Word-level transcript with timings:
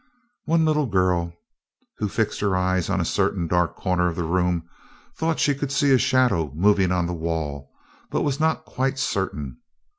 One 0.45 0.65
little 0.65 0.87
girl, 0.87 1.31
who 1.99 2.09
fixed 2.09 2.39
her 2.39 2.55
eyes 2.55 2.89
on 2.89 2.99
a 2.99 3.05
certain 3.05 3.45
dark 3.45 3.75
corner 3.75 4.07
of 4.09 4.15
the 4.15 4.23
room, 4.23 4.67
thought 5.15 5.39
she 5.39 5.53
could 5.53 5.71
see 5.71 5.91
a 5.93 5.99
shadow 5.99 6.51
moving 6.55 6.91
on 6.91 7.05
the 7.05 7.13
wall, 7.13 7.69
but 8.09 8.23
was 8.23 8.39
not 8.39 8.65
quite 8.65 8.97
certain. 8.97 9.59